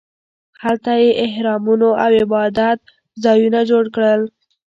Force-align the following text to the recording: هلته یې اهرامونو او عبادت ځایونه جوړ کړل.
هلته 0.63 0.91
یې 1.01 1.09
اهرامونو 1.25 1.89
او 2.03 2.09
عبادت 2.21 2.79
ځایونه 3.23 3.59
جوړ 3.69 3.83
کړل. 3.95 4.21